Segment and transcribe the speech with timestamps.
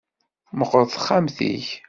[0.57, 1.65] Meqqret texxamt-ik.